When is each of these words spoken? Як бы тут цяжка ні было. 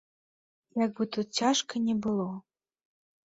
Як 0.85 0.91
бы 0.99 1.03
тут 1.17 1.27
цяжка 1.41 1.73
ні 1.85 1.95
было. 2.05 2.27